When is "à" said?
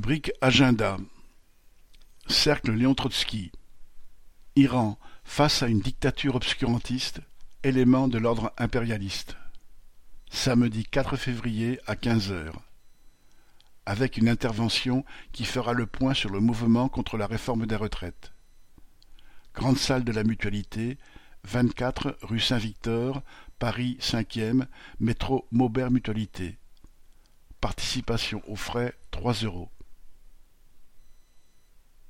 5.62-5.66, 11.86-11.96